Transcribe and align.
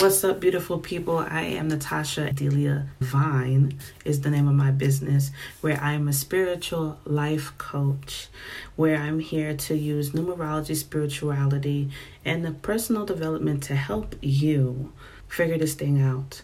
What's 0.00 0.24
up, 0.24 0.40
beautiful 0.40 0.78
people? 0.78 1.18
I 1.18 1.42
am 1.42 1.68
Natasha 1.68 2.32
Delia 2.32 2.86
Divine 3.00 3.78
is 4.02 4.22
the 4.22 4.30
name 4.30 4.48
of 4.48 4.54
my 4.54 4.70
business, 4.70 5.30
where 5.60 5.78
I 5.78 5.92
am 5.92 6.08
a 6.08 6.12
spiritual 6.14 6.98
life 7.04 7.52
coach, 7.58 8.28
where 8.76 8.96
I'm 8.96 9.18
here 9.18 9.54
to 9.54 9.76
use 9.76 10.12
numerology, 10.12 10.74
spirituality, 10.74 11.90
and 12.24 12.42
the 12.42 12.52
personal 12.52 13.04
development 13.04 13.62
to 13.64 13.76
help 13.76 14.16
you 14.22 14.90
figure 15.28 15.58
this 15.58 15.74
thing 15.74 16.00
out 16.00 16.40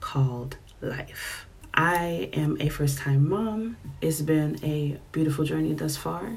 called 0.00 0.58
life. 0.82 1.46
I 1.72 2.28
am 2.34 2.58
a 2.60 2.68
first 2.68 2.98
time 2.98 3.26
mom. 3.26 3.78
It's 4.02 4.20
been 4.20 4.62
a 4.62 5.00
beautiful 5.12 5.46
journey 5.46 5.72
thus 5.72 5.96
far. 5.96 6.36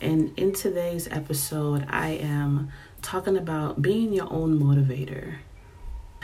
And 0.00 0.32
in 0.38 0.52
today's 0.52 1.08
episode, 1.08 1.84
I 1.88 2.10
am 2.10 2.70
talking 3.02 3.36
about 3.36 3.82
being 3.82 4.12
your 4.12 4.32
own 4.32 4.60
motivator 4.60 5.38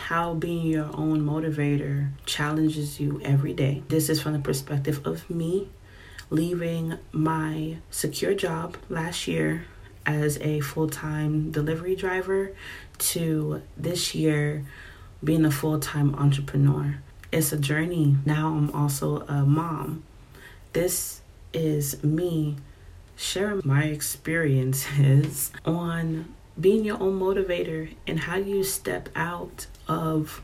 how 0.03 0.35
being 0.35 0.67
your 0.67 0.91
own 0.95 1.23
motivator 1.23 2.11
challenges 2.27 2.99
you 2.99 3.21
every 3.25 3.53
day. 3.53 3.83
This 3.89 4.09
is 4.09 4.21
from 4.21 4.33
the 4.33 4.41
perspective 4.41 5.07
of 5.07 5.31
me 5.31 5.69
leaving 6.29 6.99
my 7.13 7.77
secure 7.91 8.35
job 8.35 8.77
last 8.89 9.29
year 9.29 9.65
as 10.05 10.39
a 10.39 10.59
full 10.61 10.89
time 10.89 11.53
delivery 11.53 11.95
driver 11.95 12.53
to 12.99 13.63
this 13.77 14.13
year 14.15 14.65
being 15.23 15.45
a 15.45 15.51
full 15.53 15.79
time 15.79 16.15
entrepreneur. 16.17 16.99
It's 17.31 17.53
a 17.53 17.59
journey. 17.59 18.17
Now 18.27 18.49
I'm 18.49 18.71
also 18.73 19.21
a 19.29 19.45
mom. 19.45 20.03
This 20.73 21.21
is 21.53 22.03
me 22.03 22.57
sharing 23.15 23.63
my 23.65 23.85
experiences 23.85 25.53
on 25.65 26.35
being 26.61 26.85
your 26.85 27.01
own 27.01 27.21
motivator 27.21 27.95
and 28.07 28.21
how 28.21 28.37
you 28.37 28.65
step 28.65 29.09
out 29.15 29.67
of 29.93 30.43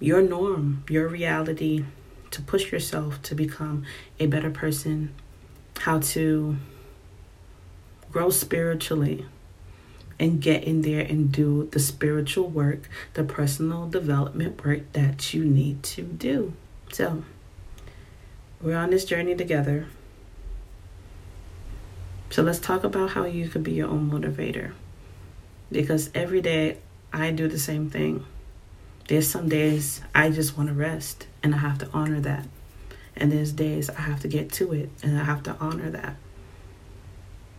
your 0.00 0.22
norm, 0.22 0.84
your 0.88 1.08
reality, 1.08 1.84
to 2.30 2.42
push 2.42 2.72
yourself 2.72 3.22
to 3.22 3.34
become 3.34 3.84
a 4.18 4.26
better 4.26 4.50
person, 4.50 5.14
how 5.78 6.00
to 6.00 6.56
grow 8.10 8.30
spiritually 8.30 9.26
and 10.18 10.40
get 10.40 10.64
in 10.64 10.82
there 10.82 11.00
and 11.00 11.30
do 11.30 11.68
the 11.72 11.80
spiritual 11.80 12.48
work, 12.48 12.88
the 13.14 13.24
personal 13.24 13.88
development 13.88 14.64
work 14.64 14.90
that 14.92 15.34
you 15.34 15.44
need 15.44 15.82
to 15.82 16.02
do. 16.02 16.54
So, 16.92 17.24
we're 18.60 18.76
on 18.76 18.90
this 18.90 19.04
journey 19.04 19.34
together. 19.34 19.86
So, 22.30 22.42
let's 22.42 22.58
talk 22.58 22.84
about 22.84 23.10
how 23.10 23.24
you 23.24 23.48
could 23.48 23.62
be 23.62 23.72
your 23.72 23.88
own 23.88 24.10
motivator. 24.10 24.72
Because 25.70 26.10
every 26.14 26.40
day 26.40 26.78
I 27.12 27.30
do 27.30 27.48
the 27.48 27.58
same 27.58 27.90
thing. 27.90 28.24
There's 29.08 29.28
some 29.28 29.48
days 29.48 30.00
I 30.14 30.30
just 30.30 30.56
want 30.56 30.68
to 30.68 30.74
rest 30.74 31.26
and 31.42 31.54
I 31.54 31.58
have 31.58 31.78
to 31.78 31.88
honor 31.92 32.20
that. 32.20 32.46
And 33.16 33.30
there's 33.30 33.52
days 33.52 33.88
I 33.88 34.00
have 34.00 34.20
to 34.20 34.28
get 34.28 34.50
to 34.52 34.72
it 34.72 34.90
and 35.02 35.18
I 35.18 35.24
have 35.24 35.42
to 35.44 35.56
honor 35.60 35.90
that. 35.90 36.16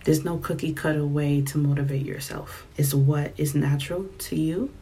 There's 0.03 0.23
no 0.23 0.37
cookie 0.37 0.73
cutter 0.73 1.05
way 1.05 1.41
to 1.41 1.57
motivate 1.57 2.05
yourself. 2.05 2.67
It's 2.77 2.93
what 2.93 3.33
is 3.37 3.55
natural 3.55 4.05
to 4.19 4.35
you. 4.35 4.73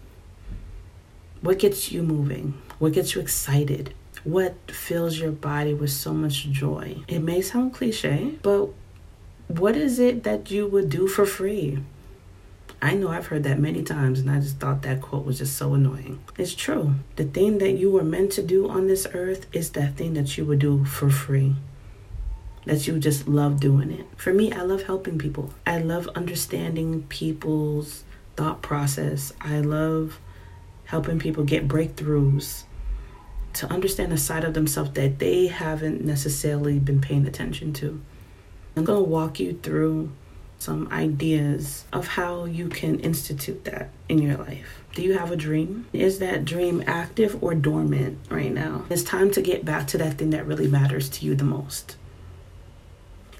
What 1.42 1.60
gets 1.60 1.92
you 1.92 2.02
moving? 2.02 2.60
What 2.80 2.94
gets 2.94 3.16
you 3.16 3.22
excited? 3.22 3.94
What 4.24 4.56
fills 4.72 5.20
your 5.20 5.32
body 5.32 5.74
with 5.74 5.92
so 5.92 6.14
much 6.14 6.50
joy? 6.50 6.98
It 7.08 7.20
may 7.20 7.42
sound 7.42 7.74
cliche, 7.74 8.36
but 8.42 8.70
what 9.48 9.76
is 9.76 10.00
it 10.00 10.24
that 10.24 10.50
you 10.50 10.68
would 10.68 10.90
do 10.90 11.08
for 11.08 11.26
free? 11.26 11.84
I 12.86 12.94
know 12.94 13.08
I've 13.08 13.26
heard 13.26 13.46
that 13.46 13.58
many 13.58 13.82
times, 13.82 14.20
and 14.20 14.30
I 14.30 14.40
just 14.40 14.58
thought 14.58 14.84
that 14.84 15.02
quote 15.02 15.26
was 15.26 15.40
just 15.40 15.58
so 15.58 15.74
annoying. 15.74 16.20
It's 16.38 16.54
true. 16.54 16.94
The 17.16 17.24
thing 17.24 17.58
that 17.58 17.72
you 17.72 17.90
were 17.90 18.04
meant 18.04 18.32
to 18.34 18.44
do 18.44 18.70
on 18.70 18.86
this 18.86 19.08
earth 19.12 19.48
is 19.52 19.72
that 19.72 19.96
thing 19.96 20.14
that 20.14 20.38
you 20.38 20.46
would 20.46 20.60
do 20.60 20.86
for 20.86 21.10
free. 21.10 21.56
That 22.66 22.86
you 22.86 23.00
just 23.00 23.28
love 23.28 23.60
doing 23.60 23.90
it. 23.90 24.06
For 24.18 24.32
me, 24.32 24.52
I 24.52 24.62
love 24.62 24.84
helping 24.84 25.18
people. 25.18 25.52
I 25.66 25.80
love 25.80 26.08
understanding 26.10 27.08
people's 27.10 28.04
thought 28.36 28.62
process. 28.62 29.34
I 29.42 29.62
love 29.62 30.20
helping 30.84 31.18
people 31.18 31.44
get 31.44 31.68
breakthroughs 31.68 32.66
to 33.54 33.66
understand 33.74 34.14
a 34.14 34.18
side 34.20 34.44
of 34.44 34.54
themselves 34.54 34.92
that 34.92 35.18
they 35.18 35.48
haven't 35.48 36.06
necessarily 36.06 36.78
been 36.78 37.02
paying 37.02 37.26
attention 37.26 37.74
to. 37.74 38.00
I'm 38.78 38.84
going 38.84 39.04
to 39.04 39.10
walk 39.10 39.40
you 39.40 39.58
through 39.64 40.12
some 40.60 40.88
ideas 40.92 41.86
of 41.94 42.08
how 42.08 42.46
you 42.46 42.70
can 42.70 43.00
institute 43.00 43.66
that 43.66 43.90
in 44.10 44.20
your 44.20 44.38
life. 44.38 44.82
Do 44.94 45.02
you 45.02 45.18
have 45.18 45.32
a 45.32 45.36
dream? 45.36 45.88
Is 45.92 46.20
that 46.20 46.46
dream 46.46 46.84
active 46.88 47.44
or 47.44 47.54
dormant 47.54 48.18
right 48.30 48.52
now? 48.52 48.86
It's 48.90 49.04
time 49.04 49.32
to 49.32 49.42
get 49.42 49.66
back 49.66 49.88
to 49.88 49.98
that 49.98 50.18
thing 50.18 50.30
that 50.30 50.48
really 50.48 50.68
matters 50.68 51.10
to 51.10 51.26
you 51.26 51.36
the 51.36 51.44
most. 51.44 51.98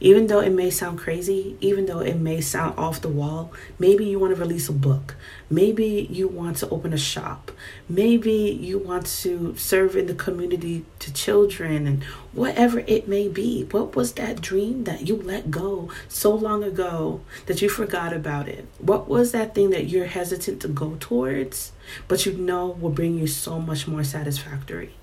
Even 0.02 0.28
though 0.28 0.42
it 0.42 0.52
may 0.52 0.70
sound 0.70 1.00
crazy, 1.00 1.56
even 1.62 1.86
though 1.86 2.00
it 2.00 2.18
may 2.18 2.42
sound 2.42 2.78
off 2.78 3.02
the 3.02 3.10
wall, 3.10 3.54
maybe 3.80 4.06
you 4.06 4.20
want 4.20 4.36
to 4.36 4.40
release 4.40 4.68
a 4.68 4.74
book. 4.74 5.16
Maybe 5.50 6.08
you 6.12 6.28
want 6.28 6.58
to 6.58 6.70
open 6.70 6.92
a 6.92 6.98
shop. 6.98 7.52
Maybe 7.88 8.34
you 8.34 8.78
want 8.78 9.06
to 9.22 9.56
serve 9.56 9.96
in 9.96 10.08
the 10.08 10.14
community 10.14 10.86
to 11.00 11.14
children 11.14 11.88
and 11.88 12.04
whatever 12.34 12.80
it 12.80 13.08
may 13.08 13.30
be. 13.30 13.64
What 13.72 13.96
was 13.96 14.14
that 14.14 14.42
dream 14.42 14.84
that 14.84 15.08
you 15.08 15.16
let 15.16 15.50
go 15.50 15.90
so 16.10 16.36
long 16.36 16.64
ago 16.64 17.22
that 17.46 17.62
you 17.62 17.70
forgot 17.70 18.12
about 18.12 18.50
it? 18.50 18.68
What 18.80 19.08
was 19.08 19.32
that 19.32 19.56
thing 19.56 19.70
that 19.70 19.88
you're 19.88 20.06
hesitant 20.08 20.62
to 20.62 20.68
go 20.68 20.98
towards, 21.00 21.72
but 22.10 22.26
you 22.26 22.34
know 22.34 22.68
will 22.68 22.90
bring 22.90 23.18
you 23.18 23.28
so 23.28 23.62
much 23.62 23.88
more 23.88 24.04
satisfactory, 24.04 24.94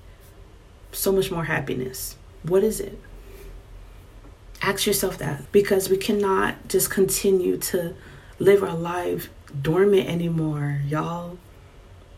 so 0.91 1.11
much 1.11 1.31
more 1.31 1.45
happiness? 1.45 2.15
What 2.43 2.63
is 2.63 2.79
it? 2.79 2.99
Ask 4.63 4.87
yourself 4.87 5.17
that 5.17 5.51
because 5.51 5.89
we 5.89 5.97
cannot 5.97 6.69
just 6.69 6.89
continue 6.89 7.57
to 7.57 7.95
live 8.39 8.63
our 8.63 8.77
life 8.77 9.29
dormant 9.61 10.07
anymore, 10.07 10.79
y'all. 10.87 11.37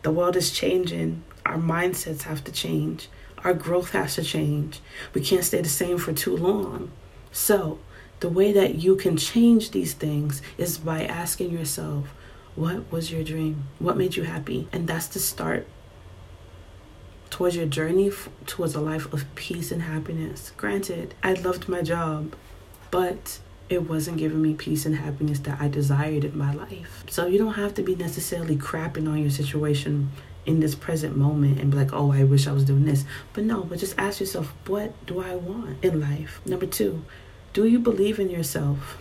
The 0.02 0.12
world 0.12 0.36
is 0.36 0.52
changing. 0.52 1.24
Our 1.44 1.56
mindsets 1.56 2.22
have 2.22 2.44
to 2.44 2.52
change. 2.52 3.08
Our 3.42 3.52
growth 3.52 3.90
has 3.90 4.14
to 4.14 4.22
change. 4.22 4.78
We 5.12 5.22
can't 5.22 5.42
stay 5.42 5.60
the 5.60 5.68
same 5.68 5.98
for 5.98 6.12
too 6.12 6.36
long. 6.36 6.92
So, 7.32 7.80
the 8.20 8.28
way 8.28 8.52
that 8.52 8.76
you 8.76 8.94
can 8.94 9.16
change 9.16 9.72
these 9.72 9.94
things 9.94 10.40
is 10.56 10.78
by 10.78 11.04
asking 11.04 11.50
yourself, 11.50 12.14
what 12.54 12.92
was 12.92 13.10
your 13.10 13.24
dream? 13.24 13.64
What 13.80 13.96
made 13.96 14.14
you 14.14 14.22
happy? 14.22 14.68
And 14.70 14.86
that's 14.86 15.08
the 15.08 15.18
start 15.18 15.66
towards 17.36 17.54
your 17.54 17.66
journey 17.66 18.10
towards 18.46 18.74
a 18.74 18.80
life 18.80 19.12
of 19.12 19.22
peace 19.34 19.70
and 19.70 19.82
happiness. 19.82 20.52
Granted, 20.56 21.14
I 21.22 21.34
loved 21.34 21.68
my 21.68 21.82
job, 21.82 22.34
but 22.90 23.40
it 23.68 23.86
wasn't 23.86 24.16
giving 24.16 24.40
me 24.40 24.54
peace 24.54 24.86
and 24.86 24.96
happiness 24.96 25.40
that 25.40 25.60
I 25.60 25.68
desired 25.68 26.24
in 26.24 26.38
my 26.38 26.54
life. 26.54 27.04
So 27.10 27.26
you 27.26 27.36
don't 27.36 27.52
have 27.52 27.74
to 27.74 27.82
be 27.82 27.94
necessarily 27.94 28.56
crapping 28.56 29.06
on 29.06 29.18
your 29.18 29.28
situation 29.28 30.12
in 30.46 30.60
this 30.60 30.74
present 30.74 31.14
moment 31.14 31.60
and 31.60 31.70
be 31.70 31.76
like, 31.76 31.92
oh, 31.92 32.10
I 32.10 32.24
wish 32.24 32.46
I 32.46 32.52
was 32.52 32.64
doing 32.64 32.86
this. 32.86 33.04
But 33.34 33.44
no, 33.44 33.64
but 33.64 33.80
just 33.80 33.98
ask 33.98 34.18
yourself, 34.18 34.54
what 34.66 34.94
do 35.04 35.20
I 35.20 35.34
want 35.34 35.84
in 35.84 36.00
life? 36.00 36.40
Number 36.46 36.64
two, 36.64 37.04
do 37.52 37.66
you 37.66 37.80
believe 37.80 38.18
in 38.18 38.30
yourself? 38.30 38.96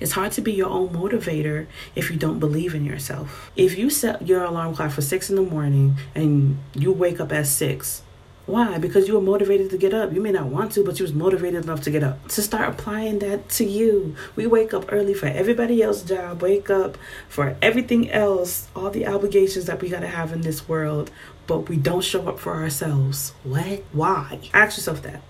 It's 0.00 0.12
hard 0.12 0.32
to 0.32 0.40
be 0.40 0.52
your 0.52 0.68
own 0.68 0.88
motivator 0.90 1.66
if 1.94 2.10
you 2.10 2.16
don't 2.16 2.38
believe 2.38 2.74
in 2.74 2.84
yourself. 2.84 3.50
If 3.56 3.78
you 3.78 3.90
set 3.90 4.26
your 4.26 4.44
alarm 4.44 4.74
clock 4.74 4.92
for 4.92 5.02
six 5.02 5.30
in 5.30 5.36
the 5.36 5.42
morning 5.42 5.96
and 6.14 6.58
you 6.74 6.92
wake 6.92 7.20
up 7.20 7.32
at 7.32 7.46
six, 7.46 8.02
why? 8.48 8.78
Because 8.78 9.06
you 9.06 9.14
were 9.14 9.20
motivated 9.20 9.68
to 9.70 9.76
get 9.76 9.92
up. 9.92 10.10
You 10.14 10.22
may 10.22 10.32
not 10.32 10.46
want 10.46 10.72
to, 10.72 10.82
but 10.82 10.98
you 10.98 11.04
was 11.04 11.12
motivated 11.12 11.64
enough 11.64 11.82
to 11.82 11.90
get 11.90 12.02
up. 12.02 12.28
To 12.28 12.40
start 12.40 12.70
applying 12.70 13.18
that 13.18 13.50
to 13.50 13.64
you. 13.64 14.16
We 14.36 14.46
wake 14.46 14.72
up 14.72 14.86
early 14.90 15.12
for 15.12 15.26
everybody 15.26 15.82
else's 15.82 16.08
job, 16.08 16.40
wake 16.40 16.70
up 16.70 16.96
for 17.28 17.58
everything 17.60 18.10
else, 18.10 18.68
all 18.74 18.88
the 18.88 19.06
obligations 19.06 19.66
that 19.66 19.82
we 19.82 19.90
gotta 19.90 20.08
have 20.08 20.32
in 20.32 20.40
this 20.40 20.66
world, 20.66 21.10
but 21.46 21.68
we 21.68 21.76
don't 21.76 22.02
show 22.02 22.26
up 22.26 22.38
for 22.38 22.54
ourselves. 22.54 23.34
What? 23.44 23.82
Why? 23.92 24.40
Ask 24.54 24.78
yourself 24.78 25.02
that. 25.02 25.20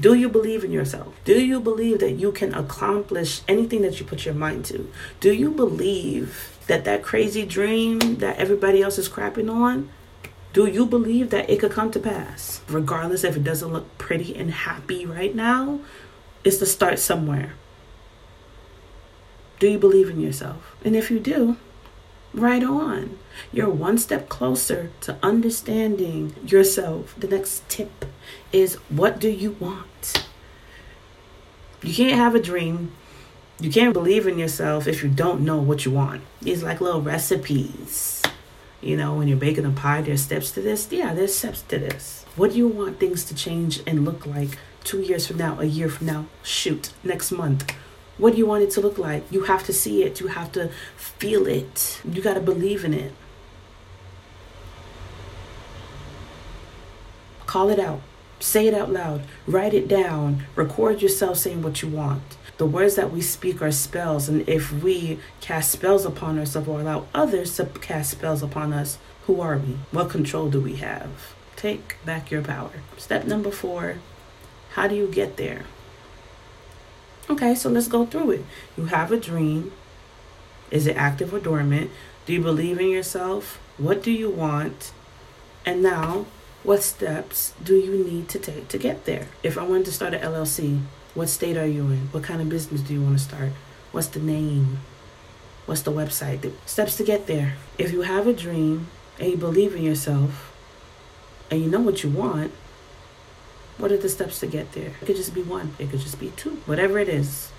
Do 0.00 0.14
you 0.14 0.28
believe 0.28 0.62
in 0.62 0.70
yourself? 0.70 1.14
Do 1.24 1.40
you 1.40 1.60
believe 1.60 1.98
that 2.00 2.12
you 2.12 2.30
can 2.30 2.54
accomplish 2.54 3.42
anything 3.48 3.82
that 3.82 3.98
you 3.98 4.06
put 4.06 4.24
your 4.24 4.34
mind 4.34 4.64
to? 4.66 4.90
Do 5.18 5.32
you 5.32 5.50
believe 5.50 6.56
that 6.68 6.84
that 6.84 7.02
crazy 7.02 7.44
dream 7.44 7.98
that 8.18 8.36
everybody 8.36 8.80
else 8.80 8.98
is 8.98 9.08
crapping 9.08 9.52
on, 9.52 9.90
do 10.52 10.66
you 10.66 10.86
believe 10.86 11.30
that 11.30 11.50
it 11.50 11.60
could 11.60 11.72
come 11.72 11.90
to 11.90 11.98
pass? 11.98 12.60
Regardless 12.68 13.24
if 13.24 13.36
it 13.36 13.44
doesn't 13.44 13.72
look 13.72 13.98
pretty 13.98 14.36
and 14.36 14.50
happy 14.50 15.04
right 15.04 15.34
now, 15.34 15.80
it's 16.44 16.58
to 16.58 16.66
start 16.66 16.98
somewhere. 16.98 17.54
Do 19.58 19.68
you 19.68 19.78
believe 19.78 20.08
in 20.08 20.20
yourself? 20.20 20.76
And 20.84 20.94
if 20.94 21.10
you 21.10 21.18
do, 21.18 21.56
right 22.34 22.62
on. 22.62 23.18
You're 23.52 23.70
one 23.70 23.98
step 23.98 24.28
closer 24.28 24.90
to 25.02 25.16
understanding 25.22 26.34
yourself. 26.46 27.14
The 27.18 27.28
next 27.28 27.68
tip 27.68 28.04
is 28.52 28.74
what 28.88 29.18
do 29.20 29.28
you 29.30 29.52
want? 29.60 30.26
You 31.82 31.94
can't 31.94 32.16
have 32.16 32.34
a 32.34 32.40
dream. 32.42 32.92
You 33.60 33.70
can't 33.70 33.92
believe 33.94 34.26
in 34.26 34.38
yourself 34.38 34.86
if 34.86 35.02
you 35.02 35.08
don't 35.08 35.40
know 35.44 35.58
what 35.58 35.84
you 35.84 35.90
want. 35.92 36.22
These 36.42 36.62
like 36.62 36.80
little 36.80 37.02
recipes 37.02 38.22
You 38.80 38.96
know, 38.96 39.14
when 39.14 39.26
you're 39.28 39.36
baking 39.36 39.64
a 39.66 39.70
pie, 39.70 40.02
there's 40.02 40.22
steps 40.22 40.50
to 40.52 40.60
this. 40.60 40.88
Yeah, 40.92 41.14
there's 41.14 41.34
steps 41.34 41.62
to 41.62 41.78
this. 41.78 42.24
What 42.36 42.52
do 42.52 42.58
you 42.58 42.68
want 42.68 43.00
things 43.00 43.24
to 43.24 43.34
change 43.34 43.80
and 43.86 44.04
look 44.04 44.24
like 44.26 44.58
two 44.84 45.00
years 45.00 45.26
from 45.26 45.38
now, 45.38 45.58
a 45.60 45.64
year 45.64 45.88
from 45.88 46.06
now? 46.06 46.26
Shoot, 46.44 46.92
next 47.02 47.32
month. 47.32 47.74
What 48.18 48.32
do 48.32 48.38
you 48.38 48.46
want 48.46 48.64
it 48.64 48.70
to 48.72 48.80
look 48.80 48.98
like? 48.98 49.24
You 49.30 49.44
have 49.44 49.64
to 49.64 49.72
see 49.72 50.02
it. 50.02 50.20
You 50.20 50.26
have 50.28 50.52
to 50.52 50.70
feel 50.96 51.46
it. 51.46 52.00
You 52.04 52.20
got 52.20 52.34
to 52.34 52.40
believe 52.40 52.84
in 52.84 52.92
it. 52.92 53.12
Call 57.46 57.70
it 57.70 57.78
out. 57.78 58.00
Say 58.40 58.66
it 58.66 58.74
out 58.74 58.92
loud. 58.92 59.22
Write 59.46 59.74
it 59.74 59.88
down. 59.88 60.44
Record 60.54 61.00
yourself 61.00 61.38
saying 61.38 61.62
what 61.62 61.82
you 61.82 61.88
want. 61.88 62.36
The 62.58 62.66
words 62.66 62.96
that 62.96 63.12
we 63.12 63.20
speak 63.20 63.62
are 63.62 63.70
spells, 63.70 64.28
and 64.28 64.48
if 64.48 64.72
we 64.72 65.20
cast 65.40 65.70
spells 65.70 66.04
upon 66.04 66.38
ourselves 66.38 66.68
or 66.68 66.80
allow 66.80 67.06
others 67.14 67.56
to 67.56 67.66
cast 67.66 68.10
spells 68.10 68.42
upon 68.42 68.72
us, 68.72 68.98
who 69.26 69.40
are 69.40 69.58
we? 69.58 69.78
What 69.92 70.10
control 70.10 70.50
do 70.50 70.60
we 70.60 70.76
have? 70.76 71.34
Take 71.54 71.96
back 72.04 72.30
your 72.30 72.42
power. 72.42 72.82
Step 72.96 73.26
number 73.26 73.50
four 73.50 73.96
how 74.78 74.86
do 74.86 74.94
you 74.94 75.08
get 75.08 75.36
there? 75.36 75.64
Okay, 77.30 77.54
so 77.54 77.68
let's 77.68 77.88
go 77.88 78.06
through 78.06 78.30
it. 78.32 78.44
You 78.76 78.86
have 78.86 79.12
a 79.12 79.18
dream. 79.18 79.72
Is 80.70 80.86
it 80.86 80.96
active 80.96 81.34
or 81.34 81.40
dormant? 81.40 81.90
Do 82.24 82.32
you 82.32 82.40
believe 82.40 82.80
in 82.80 82.88
yourself? 82.88 83.60
What 83.76 84.02
do 84.02 84.10
you 84.10 84.30
want? 84.30 84.92
And 85.66 85.82
now 85.82 86.26
what 86.62 86.82
steps 86.82 87.52
do 87.62 87.76
you 87.76 88.04
need 88.04 88.28
to 88.30 88.38
take 88.38 88.68
to 88.68 88.78
get 88.78 89.04
there? 89.04 89.28
If 89.42 89.58
I 89.58 89.62
wanted 89.62 89.86
to 89.86 89.92
start 89.92 90.14
an 90.14 90.22
LLC, 90.22 90.80
what 91.14 91.28
state 91.28 91.56
are 91.56 91.66
you 91.66 91.82
in? 91.88 92.08
What 92.12 92.22
kind 92.22 92.40
of 92.40 92.48
business 92.48 92.80
do 92.80 92.94
you 92.94 93.02
want 93.02 93.18
to 93.18 93.24
start? 93.24 93.52
What's 93.92 94.08
the 94.08 94.20
name? 94.20 94.78
What's 95.66 95.82
the 95.82 95.92
website? 95.92 96.40
The 96.40 96.52
steps 96.64 96.96
to 96.96 97.04
get 97.04 97.26
there. 97.26 97.54
If 97.76 97.92
you 97.92 98.02
have 98.02 98.26
a 98.26 98.32
dream 98.32 98.88
and 99.18 99.30
you 99.30 99.36
believe 99.36 99.74
in 99.74 99.82
yourself 99.82 100.54
and 101.50 101.62
you 101.62 101.70
know 101.70 101.80
what 101.80 102.02
you 102.02 102.10
want, 102.10 102.52
what 103.78 103.92
are 103.92 103.96
the 103.96 104.08
steps 104.08 104.40
to 104.40 104.46
get 104.46 104.72
there? 104.72 104.92
It 105.00 105.06
could 105.06 105.16
just 105.16 105.34
be 105.34 105.42
one, 105.42 105.74
it 105.78 105.90
could 105.90 106.00
just 106.00 106.20
be 106.20 106.30
two, 106.30 106.60
whatever 106.66 106.98
it 106.98 107.08
is. 107.08 107.50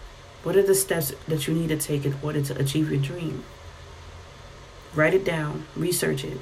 What 0.44 0.56
are 0.56 0.64
the 0.64 0.76
steps 0.76 1.14
that 1.28 1.48
you 1.48 1.54
need 1.54 1.70
to 1.70 1.78
take 1.78 2.06
in 2.06 2.16
order 2.22 2.42
to 2.42 2.58
achieve 2.58 2.92
your 2.92 3.02
dream? 3.02 3.44
Write 4.96 5.14
it 5.14 5.26
down, 5.26 5.66
research 5.76 6.24
it, 6.24 6.40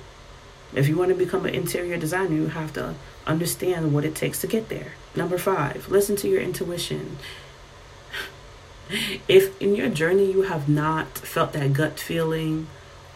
if 0.74 0.88
you 0.88 0.98
want 0.98 1.10
to 1.10 1.16
become 1.16 1.46
an 1.46 1.56
interior 1.56 1.98
designer, 1.98 2.36
you 2.36 2.48
have 2.48 2.74
to 2.74 2.96
understand 3.26 3.94
what 3.94 4.06
it 4.06 4.16
takes 4.16 4.42
to 4.42 4.48
get 4.48 4.70
there. 4.70 4.94
Number 5.16 5.38
five, 5.38 5.90
listen 5.90 6.16
to 6.18 6.28
your 6.28 6.42
intuition. 6.42 7.18
If 9.28 9.62
in 9.62 9.76
your 9.76 9.90
journey 9.90 10.32
you 10.32 10.44
have 10.44 10.70
not 10.70 11.18
felt 11.18 11.52
that 11.52 11.74
gut 11.74 12.00
feeling 12.00 12.68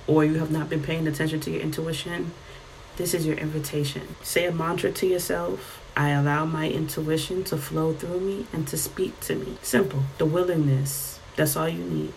or 0.06 0.26
you 0.26 0.34
have 0.40 0.52
not 0.52 0.70
been 0.70 0.84
paying 0.84 1.08
attention 1.08 1.40
to 1.42 1.52
your 1.52 1.62
intuition, 1.62 2.34
this 2.98 3.14
is 3.14 3.26
your 3.26 3.38
invitation. 3.38 4.16
Say 4.22 4.46
a 4.46 4.52
mantra 4.52 4.92
to 4.92 5.08
yourself. 5.08 5.81
I 5.96 6.10
allow 6.10 6.46
my 6.46 6.70
intuition 6.70 7.44
to 7.46 7.58
flow 7.58 7.94
through 7.94 8.22
me 8.22 8.48
and 8.54 8.68
to 8.70 8.78
speak 8.78 9.20
to 9.22 9.36
me. 9.36 9.58
Simple. 9.62 10.04
The 10.18 10.26
willingness. 10.26 11.20
That's 11.36 11.56
all 11.56 11.70
you 11.70 11.84
need. 11.84 12.14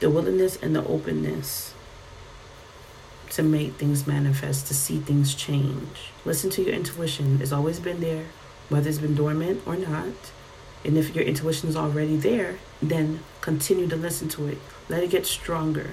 The 0.00 0.10
willingness 0.10 0.56
and 0.56 0.74
the 0.74 0.84
openness 0.84 1.74
to 3.32 3.42
make 3.42 3.72
things 3.74 4.06
manifest, 4.06 4.66
to 4.66 4.74
see 4.74 4.98
things 5.00 5.34
change. 5.34 6.10
Listen 6.24 6.50
to 6.50 6.62
your 6.62 6.74
intuition. 6.74 7.40
It's 7.40 7.52
always 7.52 7.80
been 7.80 8.00
there, 8.00 8.26
whether 8.68 8.88
it's 8.88 8.98
been 8.98 9.14
dormant 9.14 9.62
or 9.66 9.76
not. 9.76 10.32
And 10.84 10.98
if 10.98 11.14
your 11.14 11.24
intuition 11.24 11.68
is 11.70 11.76
already 11.76 12.16
there, 12.16 12.58
then 12.82 13.20
continue 13.40 13.88
to 13.88 13.96
listen 13.96 14.28
to 14.30 14.48
it. 14.48 14.58
Let 14.90 15.02
it 15.02 15.10
get 15.10 15.26
stronger. 15.26 15.92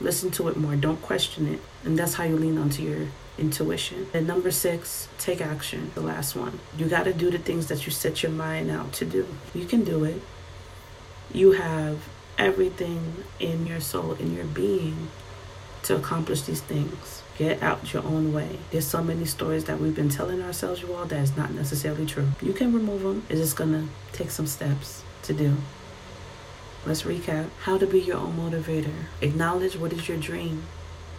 Listen 0.00 0.30
to 0.32 0.48
it 0.48 0.56
more. 0.56 0.76
Don't 0.76 1.00
question 1.02 1.46
it. 1.46 1.60
And 1.84 1.98
that's 1.98 2.14
how 2.14 2.24
you 2.24 2.36
lean 2.36 2.58
onto 2.58 2.82
your 2.82 3.08
intuition. 3.38 4.06
And 4.12 4.26
number 4.26 4.50
six, 4.50 5.08
take 5.18 5.40
action. 5.40 5.90
The 5.94 6.00
last 6.00 6.36
one. 6.36 6.60
You 6.76 6.86
got 6.86 7.04
to 7.04 7.12
do 7.12 7.30
the 7.30 7.38
things 7.38 7.66
that 7.68 7.86
you 7.86 7.92
set 7.92 8.22
your 8.22 8.32
mind 8.32 8.70
out 8.70 8.92
to 8.94 9.04
do. 9.04 9.26
You 9.54 9.64
can 9.64 9.84
do 9.84 10.04
it. 10.04 10.20
You 11.32 11.52
have 11.52 12.08
everything 12.38 13.24
in 13.40 13.66
your 13.66 13.80
soul, 13.80 14.12
in 14.14 14.34
your 14.34 14.44
being 14.44 15.08
to 15.84 15.96
accomplish 15.96 16.42
these 16.42 16.60
things. 16.60 17.22
Get 17.38 17.62
out 17.62 17.92
your 17.92 18.02
own 18.02 18.32
way. 18.32 18.58
There's 18.70 18.86
so 18.86 19.02
many 19.02 19.24
stories 19.24 19.64
that 19.64 19.80
we've 19.80 19.94
been 19.94 20.08
telling 20.08 20.42
ourselves, 20.42 20.82
you 20.82 20.92
all, 20.94 21.04
that 21.04 21.20
is 21.20 21.36
not 21.36 21.52
necessarily 21.52 22.06
true. 22.06 22.28
You 22.42 22.52
can 22.52 22.72
remove 22.72 23.02
them. 23.02 23.22
It's 23.28 23.40
just 23.40 23.56
gonna 23.56 23.86
take 24.12 24.30
some 24.30 24.46
steps 24.46 25.02
to 25.24 25.32
do. 25.32 25.56
Let's 26.86 27.02
recap 27.02 27.48
how 27.62 27.78
to 27.78 27.86
be 27.86 28.00
your 28.00 28.18
own 28.18 28.36
motivator. 28.36 28.94
Acknowledge 29.20 29.76
what 29.76 29.92
is 29.92 30.08
your 30.08 30.18
dream 30.18 30.62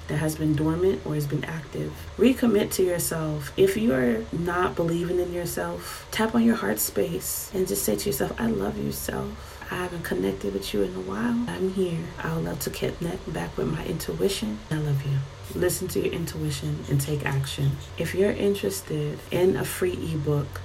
that 0.07 0.15
has 0.17 0.37
been 0.37 0.55
dormant 0.55 1.01
or 1.05 1.13
has 1.13 1.27
been 1.27 1.43
active. 1.43 1.93
Recommit 2.17 2.71
to 2.73 2.83
yourself. 2.83 3.51
If 3.57 3.75
you're 3.75 4.23
not 4.31 4.75
believing 4.75 5.19
in 5.19 5.33
yourself, 5.33 6.07
tap 6.09 6.33
on 6.33 6.43
your 6.43 6.55
heart 6.55 6.79
space 6.79 7.51
and 7.53 7.67
just 7.67 7.83
say 7.83 7.97
to 7.97 8.09
yourself, 8.09 8.39
I 8.39 8.47
love 8.47 8.77
you, 8.77 8.93
self. 8.93 9.57
I 9.69 9.75
haven't 9.75 10.03
connected 10.03 10.53
with 10.53 10.73
you 10.73 10.83
in 10.83 10.95
a 10.95 11.01
while. 11.01 11.43
I'm 11.49 11.73
here. 11.73 11.99
I 12.23 12.33
would 12.33 12.45
love 12.45 12.59
to 12.61 12.69
connect 12.69 13.33
back 13.33 13.57
with 13.57 13.67
my 13.67 13.83
intuition. 13.85 14.59
I 14.71 14.75
love 14.75 15.05
you. 15.05 15.17
Listen 15.53 15.89
to 15.89 15.99
your 15.99 16.13
intuition 16.13 16.85
and 16.89 17.01
take 17.01 17.25
action. 17.25 17.71
If 17.97 18.15
you're 18.15 18.31
interested 18.31 19.19
in 19.31 19.57
a 19.57 19.65
free 19.65 20.13
ebook, 20.13 20.61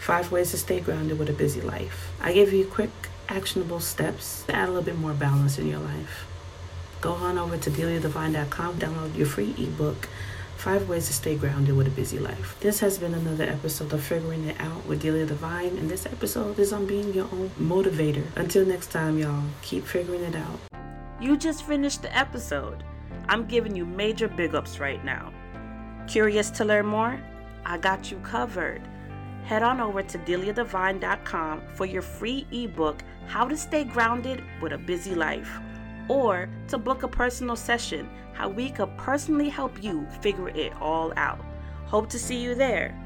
Five 0.00 0.32
Ways 0.32 0.50
to 0.50 0.58
Stay 0.58 0.80
Grounded 0.80 1.20
with 1.20 1.30
a 1.30 1.32
Busy 1.32 1.60
Life, 1.60 2.10
I 2.20 2.32
give 2.32 2.52
you 2.52 2.64
a 2.64 2.68
quick, 2.68 2.90
actionable 3.30 3.80
steps 3.80 4.42
to 4.46 4.54
add 4.54 4.68
a 4.68 4.72
little 4.72 4.82
bit 4.82 4.98
more 4.98 5.14
balance 5.14 5.58
in 5.58 5.66
your 5.66 5.78
life. 5.78 6.26
Go 7.00 7.12
on 7.12 7.38
over 7.38 7.56
to 7.56 7.70
deliadivine.com, 7.70 8.78
download 8.78 9.16
your 9.16 9.26
free 9.26 9.54
ebook 9.56 10.08
Five 10.56 10.90
Ways 10.90 11.06
to 11.06 11.14
Stay 11.14 11.36
Grounded 11.36 11.74
with 11.74 11.86
a 11.86 11.90
Busy 11.90 12.18
Life. 12.18 12.58
This 12.60 12.80
has 12.80 12.98
been 12.98 13.14
another 13.14 13.44
episode 13.44 13.94
of 13.94 14.02
Figuring 14.02 14.44
It 14.44 14.60
Out 14.60 14.84
with 14.84 15.00
Delia 15.00 15.24
Divine, 15.24 15.78
and 15.78 15.88
this 15.88 16.04
episode 16.04 16.58
is 16.58 16.74
on 16.74 16.86
being 16.86 17.14
your 17.14 17.24
own 17.32 17.50
motivator. 17.58 18.26
Until 18.36 18.66
next 18.66 18.88
time, 18.88 19.16
y'all, 19.16 19.44
keep 19.62 19.86
figuring 19.86 20.20
it 20.20 20.34
out. 20.34 20.60
You 21.18 21.38
just 21.38 21.62
finished 21.64 22.02
the 22.02 22.14
episode. 22.14 22.84
I'm 23.26 23.46
giving 23.46 23.74
you 23.74 23.86
major 23.86 24.28
big 24.28 24.54
ups 24.54 24.78
right 24.78 25.02
now. 25.02 25.32
Curious 26.06 26.50
to 26.50 26.66
learn 26.66 26.84
more? 26.84 27.18
I 27.64 27.78
got 27.78 28.10
you 28.10 28.18
covered. 28.18 28.82
Head 29.44 29.62
on 29.62 29.80
over 29.80 30.02
to 30.02 30.18
deliadivine.com 30.18 31.62
for 31.74 31.86
your 31.86 32.02
free 32.02 32.46
ebook, 32.52 33.02
How 33.26 33.46
to 33.48 33.56
Stay 33.56 33.84
Grounded 33.84 34.42
with 34.60 34.72
a 34.72 34.78
Busy 34.78 35.14
Life, 35.14 35.58
or 36.08 36.48
to 36.68 36.78
book 36.78 37.02
a 37.02 37.08
personal 37.08 37.56
session 37.56 38.08
how 38.32 38.48
we 38.48 38.70
could 38.70 38.96
personally 38.96 39.48
help 39.48 39.82
you 39.82 40.06
figure 40.20 40.48
it 40.48 40.72
all 40.80 41.12
out. 41.16 41.44
Hope 41.86 42.08
to 42.10 42.18
see 42.18 42.40
you 42.40 42.54
there. 42.54 42.96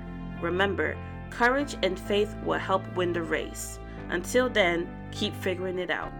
Remember, 0.40 0.96
courage 1.30 1.76
and 1.82 1.98
faith 1.98 2.36
will 2.44 2.58
help 2.58 2.82
win 2.94 3.12
the 3.12 3.22
race. 3.22 3.78
Until 4.10 4.48
then, 4.48 4.88
keep 5.10 5.34
figuring 5.36 5.78
it 5.78 5.90
out. 5.90 6.12